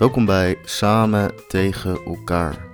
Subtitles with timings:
[0.00, 2.66] Welkom bij Samen tegen elkaar.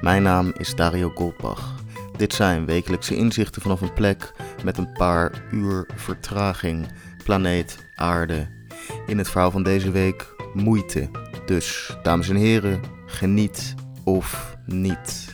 [0.00, 1.74] Mijn naam is Dario Goldbach.
[2.16, 4.32] Dit zijn wekelijkse inzichten vanaf een plek
[4.64, 6.86] met een paar uur vertraging.
[7.24, 8.48] Planeet Aarde.
[9.06, 11.10] In het verhaal van deze week moeite.
[11.46, 13.74] Dus, dames en heren, geniet
[14.04, 15.31] of niet.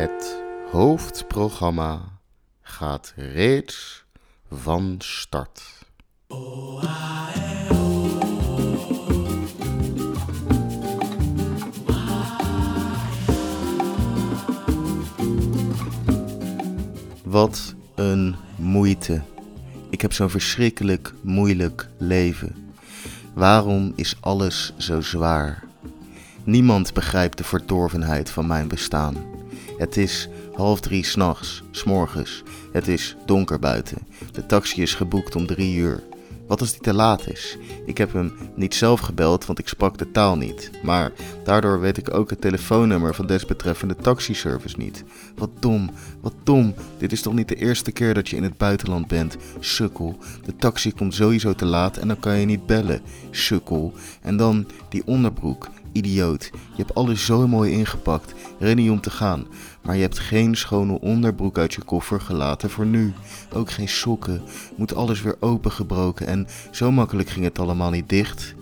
[0.00, 2.00] Het hoofdprogramma
[2.62, 4.04] gaat reeds
[4.50, 5.62] van start.
[17.22, 19.22] Wat een moeite.
[19.90, 22.72] Ik heb zo'n verschrikkelijk moeilijk leven.
[23.34, 25.64] Waarom is alles zo zwaar?
[26.44, 29.29] Niemand begrijpt de verdorvenheid van mijn bestaan.
[29.80, 32.42] Het is half drie s'nachts, s'morgens.
[32.72, 33.98] Het is donker buiten.
[34.32, 36.02] De taxi is geboekt om drie uur.
[36.46, 37.58] Wat als die te laat is?
[37.86, 40.70] Ik heb hem niet zelf gebeld, want ik sprak de taal niet.
[40.82, 41.12] Maar
[41.44, 45.04] daardoor weet ik ook het telefoonnummer van desbetreffende taxiservice niet.
[45.36, 46.74] Wat dom, wat dom.
[46.98, 49.36] Dit is toch niet de eerste keer dat je in het buitenland bent?
[49.60, 50.18] Sukkel.
[50.44, 53.00] De taxi komt sowieso te laat en dan kan je niet bellen.
[53.30, 53.92] Sukkel.
[54.22, 55.68] En dan die onderbroek.
[55.92, 56.50] Idioot.
[56.52, 58.34] Je hebt alles zo mooi ingepakt.
[58.58, 59.46] Ready om te gaan.
[59.82, 63.12] Maar je hebt geen schone onderbroek uit je koffer gelaten voor nu.
[63.52, 64.42] Ook geen sokken.
[64.76, 68.54] Moet alles weer opengebroken en zo makkelijk ging het allemaal niet dicht.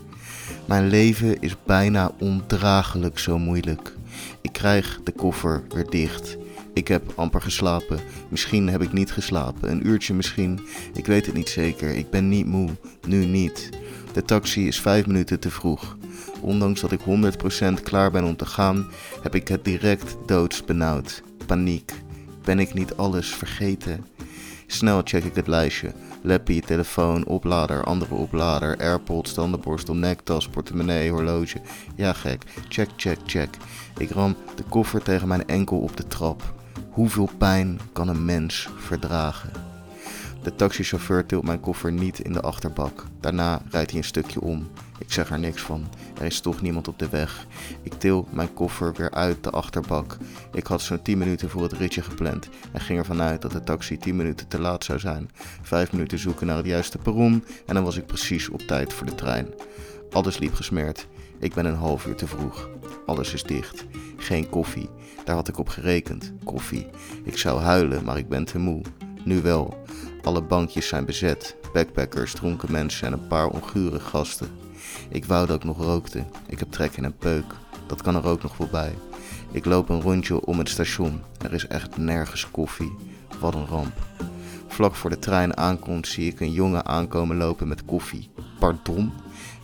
[0.65, 3.97] Mijn leven is bijna ondraaglijk zo moeilijk.
[4.41, 6.37] Ik krijg de koffer weer dicht.
[6.79, 7.99] Ik heb amper geslapen.
[8.29, 9.71] Misschien heb ik niet geslapen.
[9.71, 10.61] Een uurtje misschien.
[10.95, 11.91] Ik weet het niet zeker.
[11.91, 12.71] Ik ben niet moe.
[13.07, 13.69] Nu niet.
[14.13, 15.97] De taxi is vijf minuten te vroeg.
[16.41, 18.87] Ondanks dat ik 100% klaar ben om te gaan,
[19.23, 21.23] heb ik het direct doods benauwd.
[21.47, 21.93] Paniek.
[22.45, 24.07] Ben ik niet alles vergeten?
[24.67, 25.93] Snel check ik het lijstje.
[26.23, 31.61] Lappie, telefoon, oplader, andere oplader, airpods, tandenborstel, nektas, portemonnee, horloge.
[31.97, 33.57] Ja gek, check, check, check.
[33.99, 36.57] Ik ram de koffer tegen mijn enkel op de trap.
[36.99, 39.51] Hoeveel pijn kan een mens verdragen?
[40.43, 43.05] De taxichauffeur tilt mijn koffer niet in de achterbak.
[43.21, 44.69] Daarna rijdt hij een stukje om.
[44.99, 45.87] Ik zeg er niks van.
[46.19, 47.47] Er is toch niemand op de weg.
[47.83, 50.17] Ik til mijn koffer weer uit de achterbak.
[50.53, 53.65] Ik had zo'n 10 minuten voor het ritje gepland en ging ervan uit dat de
[53.65, 55.31] taxi 10 minuten te laat zou zijn.
[55.63, 59.07] 5 minuten zoeken naar het juiste perron en dan was ik precies op tijd voor
[59.07, 59.47] de trein.
[60.11, 61.07] Alles liep gesmeerd.
[61.39, 62.69] Ik ben een half uur te vroeg.
[63.07, 63.87] Alles is dicht.
[64.17, 64.89] Geen koffie.
[65.25, 66.33] Daar had ik op gerekend.
[66.45, 66.87] Koffie.
[67.25, 68.83] Ik zou huilen, maar ik ben te moe.
[69.25, 69.85] Nu wel.
[70.23, 71.57] Alle bankjes zijn bezet.
[71.73, 74.49] Backpackers, dronken mensen en een paar ongure gasten.
[75.09, 76.25] Ik wou dat ik nog rookte.
[76.47, 77.55] Ik heb trek in een peuk.
[77.87, 78.95] Dat kan er ook nog voorbij.
[79.51, 81.23] Ik loop een rondje om het station.
[81.45, 82.97] Er is echt nergens koffie.
[83.41, 83.93] Wat een ramp.
[84.67, 88.31] Vlak voor de trein aankomt zie ik een jongen aankomen lopen met koffie.
[88.59, 89.13] Pardon?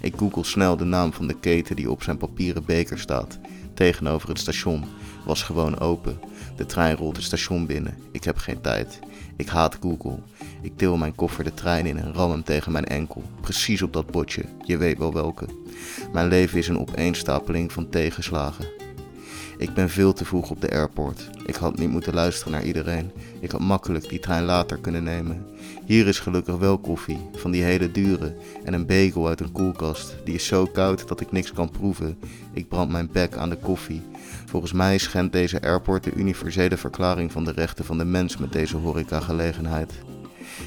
[0.04, 3.38] Ik google snel de naam van de keten die op zijn papieren beker staat.
[3.74, 4.84] Tegenover het station.
[5.24, 6.20] Was gewoon open.
[6.56, 7.98] De trein rolt het station binnen.
[8.12, 8.98] Ik heb geen tijd.
[9.36, 10.18] Ik haat Google.
[10.62, 13.22] Ik til mijn koffer de trein in en ram hem tegen mijn enkel.
[13.40, 14.44] Precies op dat botje.
[14.64, 15.46] Je weet wel welke.
[16.12, 18.83] Mijn leven is een opeenstapeling van tegenslagen.
[19.58, 21.30] Ik ben veel te vroeg op de airport.
[21.46, 23.10] Ik had niet moeten luisteren naar iedereen.
[23.40, 25.46] Ik had makkelijk die trein later kunnen nemen.
[25.84, 30.16] Hier is gelukkig wel koffie, van die hele dure, en een bagel uit een koelkast.
[30.24, 32.18] Die is zo koud dat ik niks kan proeven.
[32.52, 34.02] Ik brand mijn bek aan de koffie.
[34.46, 38.52] Volgens mij schendt deze airport de universele verklaring van de rechten van de mens met
[38.52, 39.92] deze horecagelegenheid.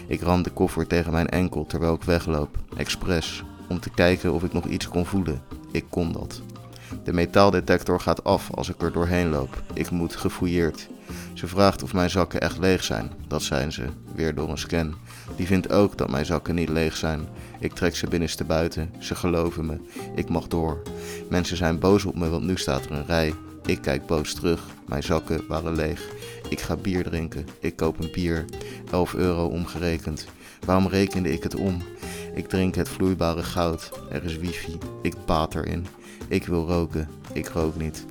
[0.08, 4.44] Ik ram de koffer tegen mijn enkel terwijl ik wegloop, expres, om te kijken of
[4.44, 5.42] ik nog iets kon voelen.
[5.72, 6.42] Ik kon dat.
[7.04, 9.62] De metaaldetector gaat af als ik er doorheen loop.
[9.74, 10.88] Ik moet gefouilleerd.
[11.34, 13.12] Ze vraagt of mijn zakken echt leeg zijn.
[13.28, 13.86] Dat zijn ze,
[14.16, 14.96] weer door een scan.
[15.36, 17.28] Die vindt ook dat mijn zakken niet leeg zijn.
[17.60, 18.92] Ik trek ze binnenste buiten.
[19.00, 19.78] Ze geloven me.
[20.16, 20.82] Ik mag door.
[21.30, 23.34] Mensen zijn boos op me, want nu staat er een rij.
[23.66, 24.62] Ik kijk boos terug.
[24.86, 26.02] Mijn zakken waren leeg.
[26.50, 27.48] Ik ga bier drinken.
[27.60, 28.46] Ik koop een bier.
[28.92, 30.26] 11 euro omgerekend.
[30.66, 31.82] Waarom rekende ik het om?
[32.36, 33.92] Ik drink het vloeibare goud.
[34.12, 34.78] Er is wifi.
[35.02, 35.88] Ik baat erin.
[36.28, 37.10] Ik wil roken.
[37.34, 38.06] Ik rook niet.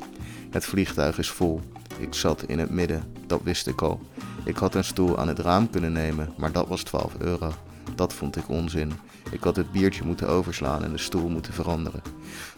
[0.50, 1.60] Het vliegtuig is vol.
[1.98, 3.02] Ik zat in het midden.
[3.26, 4.00] Dat wist ik al.
[4.44, 7.52] Ik had een stoel aan het raam kunnen nemen, maar dat was 12 euro.
[7.94, 8.92] dat vond ik onzin.
[9.30, 12.02] Ik had het biertje moeten overslaan en de stoel moeten veranderen.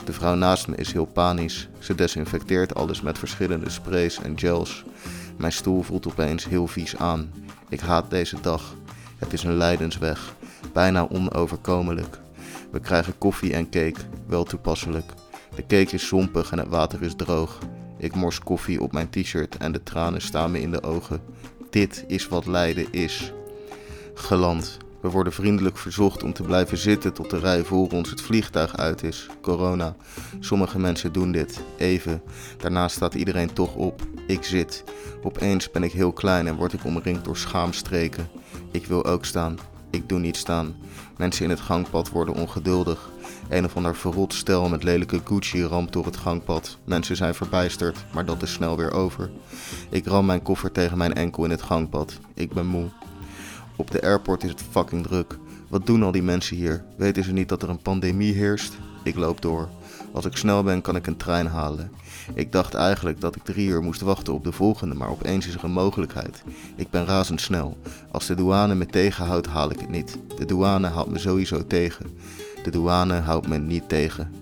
[0.05, 1.69] De vrouw naast me is heel panisch.
[1.79, 4.85] Ze desinfecteert alles met verschillende sprays en gels.
[5.37, 7.31] Mijn stoel voelt opeens heel vies aan.
[7.69, 8.75] Ik haat deze dag.
[9.19, 10.35] Het is een lijdensweg,
[10.73, 12.21] bijna onoverkomelijk.
[12.71, 15.13] We krijgen koffie en cake, wel toepasselijk.
[15.59, 17.59] De cake is zompig en het water is droog.
[17.97, 21.21] Ik mors koffie op mijn t-shirt en de tranen staan me in de ogen.
[21.71, 23.33] Dit is wat lijden is.
[24.15, 24.77] Geland.
[25.01, 28.77] We worden vriendelijk verzocht om te blijven zitten tot de rij voor ons het vliegtuig
[28.77, 29.29] uit is.
[29.41, 29.97] Corona.
[30.41, 31.61] Sommige mensen doen dit.
[31.79, 32.23] Even.
[32.59, 34.03] Daarna staat iedereen toch op.
[34.27, 34.85] Ik zit.
[35.23, 38.29] Opeens ben ik heel klein en word ik omringd door schaamstreken.
[38.71, 39.59] Ik wil ook staan.
[39.91, 40.77] Ik doe niet staan.
[41.17, 43.11] Mensen in het gangpad worden ongeduldig.
[43.49, 46.79] Een of ander verrot stel met lelijke Gucci ramt door het gangpad.
[46.85, 49.31] Mensen zijn verbijsterd, maar dat is snel weer over.
[49.91, 52.19] Ik ram mijn koffer tegen mijn enkel in het gangpad.
[52.35, 52.89] Ik ben moe.
[53.77, 55.39] Op de airport is het fucking druk.
[55.69, 56.85] Wat doen al die mensen hier?
[56.97, 58.77] Weten ze niet dat er een pandemie heerst?
[59.03, 59.69] Ik loop door.
[60.13, 61.91] Als ik snel ben, kan ik een trein halen.
[62.35, 65.55] Ik dacht eigenlijk dat ik drie uur moest wachten op de volgende, maar opeens is
[65.55, 66.43] er een mogelijkheid.
[66.77, 67.77] Ik ben razendsnel.
[68.11, 70.19] Als de douane me tegenhoudt, haal ik het niet.
[70.37, 72.07] De douane houdt me sowieso tegen.
[72.63, 74.33] De douane houdt me niet tegen.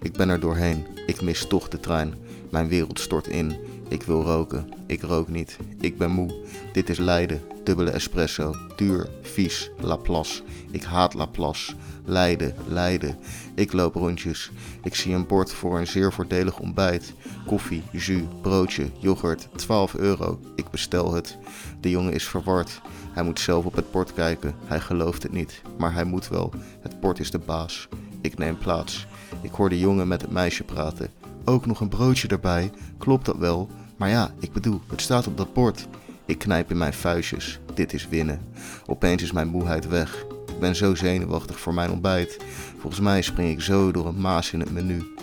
[0.00, 0.86] Ik ben er doorheen.
[1.06, 2.14] Ik mis toch de trein.
[2.50, 3.56] Mijn wereld stort in.
[3.88, 4.68] Ik wil roken.
[4.86, 5.56] Ik rook niet.
[5.80, 6.34] Ik ben moe.
[6.72, 7.40] Dit is lijden.
[7.64, 8.54] Dubbele espresso.
[8.76, 9.08] Duur.
[9.22, 9.70] Vies.
[9.80, 10.42] Laplace.
[10.70, 11.74] Ik haat Laplace.
[12.04, 13.16] Leiden, Leiden.
[13.54, 14.50] Ik loop rondjes.
[14.82, 17.14] Ik zie een bord voor een zeer voordelig ontbijt.
[17.46, 20.40] Koffie, jus, broodje, yoghurt, 12 euro.
[20.54, 21.38] Ik bestel het.
[21.80, 22.80] De jongen is verward.
[23.12, 24.54] Hij moet zelf op het bord kijken.
[24.64, 26.52] Hij gelooft het niet, maar hij moet wel.
[26.80, 27.88] Het bord is de baas.
[28.20, 29.06] Ik neem plaats.
[29.40, 31.10] Ik hoor de jongen met het meisje praten.
[31.44, 32.70] Ook nog een broodje erbij.
[32.98, 33.68] Klopt dat wel?
[33.96, 35.86] Maar ja, ik bedoel, het staat op dat bord.
[36.24, 37.60] Ik knijp in mijn vuistjes.
[37.74, 38.40] Dit is winnen.
[38.86, 40.24] Opeens is mijn moeheid weg.
[40.48, 42.36] Ik ben zo zenuwachtig voor mijn ontbijt.
[42.78, 45.14] Volgens mij spring ik zo door een maas in het menu.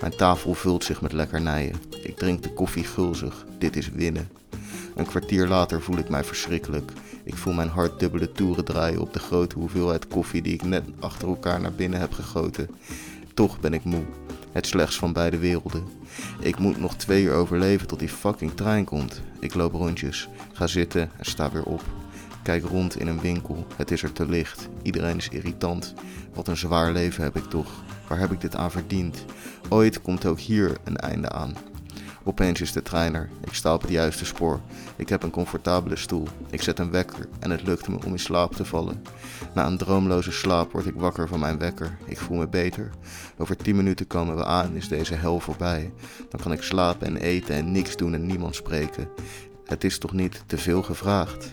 [0.00, 1.74] Mijn tafel vult zich met lekkernijen.
[2.02, 3.46] Ik drink de koffie gulzig.
[3.58, 4.28] Dit is winnen.
[4.94, 6.92] Een kwartier later voel ik mij verschrikkelijk.
[7.24, 10.84] Ik voel mijn hart dubbele toeren draaien op de grote hoeveelheid koffie die ik net
[11.00, 12.68] achter elkaar naar binnen heb gegoten.
[13.34, 14.04] Toch ben ik moe.
[14.52, 15.84] Het slechts van beide werelden.
[16.40, 19.22] Ik moet nog twee uur overleven tot die fucking trein komt.
[19.40, 21.82] Ik loop rondjes, ga zitten en sta weer op.
[22.42, 23.66] Kijk rond in een winkel.
[23.76, 24.68] Het is er te licht.
[24.82, 25.94] Iedereen is irritant.
[26.34, 27.70] Wat een zwaar leven heb ik toch.
[28.08, 29.24] Waar heb ik dit aan verdiend?
[29.68, 31.54] Ooit komt ook hier een einde aan.
[32.24, 33.28] Opeens is de trein er.
[33.44, 34.60] Ik sta op het juiste spoor.
[34.96, 36.28] Ik heb een comfortabele stoel.
[36.50, 39.02] Ik zet een wekker en het lukt me om in slaap te vallen.
[39.54, 41.98] Na een droomloze slaap word ik wakker van mijn wekker.
[42.04, 42.90] Ik voel me beter.
[43.38, 45.92] Over 10 minuten komen we aan, is deze hel voorbij.
[46.28, 49.08] Dan kan ik slapen en eten en niks doen en niemand spreken.
[49.64, 51.50] Het is toch niet te veel gevraagd?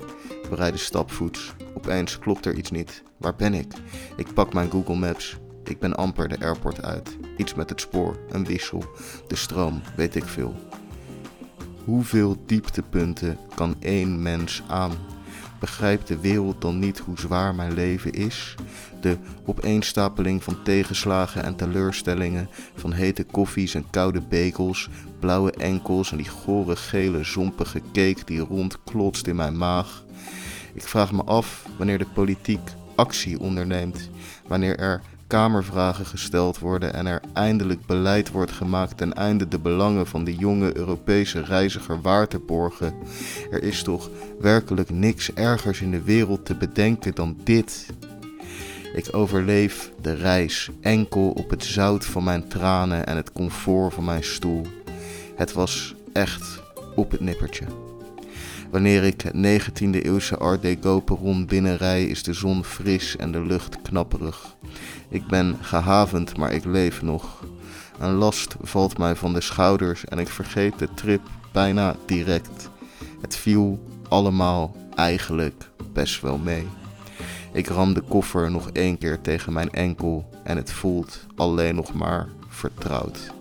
[0.50, 1.54] We rijden stapvoets.
[1.74, 3.04] Opeens klopt er iets niet.
[3.18, 3.74] Waar ben ik?
[4.18, 5.38] Ik pak mijn Google Maps.
[5.64, 7.18] Ik ben amper de airport uit.
[7.38, 8.84] Iets met het spoor, een wissel,
[9.28, 10.56] de stroom, weet ik veel.
[11.86, 14.92] Hoeveel dieptepunten kan één mens aan?
[15.60, 18.56] Begrijpt de wereld dan niet hoe zwaar mijn leven is?
[19.02, 24.90] De opeenstapeling van tegenslagen en teleurstellingen, van hete koffies en koude bagels,
[25.20, 30.04] blauwe enkels en die gore gele zompige cake die rondklotst in mijn maag.
[30.74, 34.10] Ik vraag me af wanneer de politiek actie onderneemt,
[34.48, 35.02] wanneer er
[35.32, 40.36] kamervragen gesteld worden en er eindelijk beleid wordt gemaakt ten einde de belangen van de
[40.36, 42.94] jonge Europese reiziger waar te borgen.
[43.52, 44.10] Er is toch
[44.40, 47.86] werkelijk niks ergers in de wereld te bedenken dan dit.
[48.96, 54.06] Ik overleef de reis enkel op het zout van mijn tranen en het comfort van
[54.06, 54.66] mijn stoel.
[55.36, 56.62] Het was echt
[56.96, 57.66] op het nippertje.
[58.72, 63.46] Wanneer ik het 19e eeuwse Art Deco perron binnenrij, is de zon fris en de
[63.46, 64.56] lucht knapperig.
[65.12, 67.44] Ik ben gehavend, maar ik leef nog.
[68.00, 72.70] Een last valt mij van de schouders en ik vergeet de trip bijna direct.
[73.22, 76.68] Het viel allemaal eigenlijk best wel mee.
[77.54, 81.94] Ik ram de koffer nog één keer tegen mijn enkel en het voelt alleen nog
[81.94, 83.34] maar vertrouwd.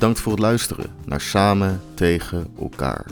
[0.00, 3.06] Bedankt voor het luisteren naar Samen tegen elkaar.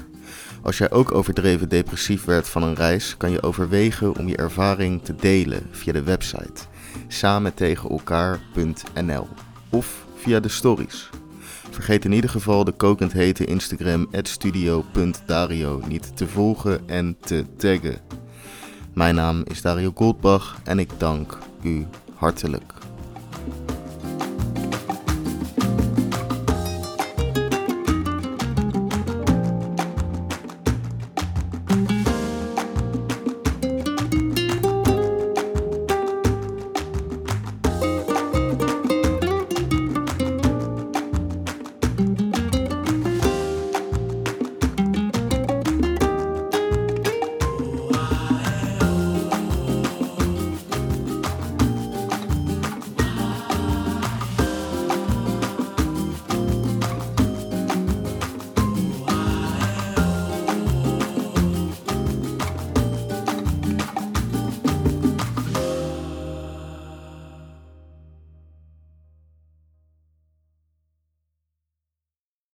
[0.63, 5.03] Als jij ook overdreven depressief werd van een reis, kan je overwegen om je ervaring
[5.03, 6.63] te delen via de website
[7.09, 9.29] samentegenelkaar.nl
[9.71, 11.11] of via de stories.
[11.71, 18.01] Vergeet in ieder geval de kokend hete Instagram studio.dario niet te volgen en te taggen.
[18.95, 22.73] Mijn naam is Dario Goldbach en ik dank u hartelijk.